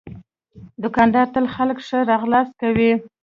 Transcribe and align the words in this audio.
دوکاندار 0.83 1.27
تل 1.35 1.45
خلک 1.55 1.77
ښه 1.87 1.99
راغلاست 2.11 2.53
کوي. 2.61 2.91